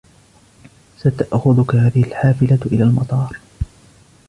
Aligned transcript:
ستأخذك 0.97 1.75
هذه 1.75 2.03
الحافلة 2.03 2.59
إلى 2.65 2.83
المطار. 2.83 3.39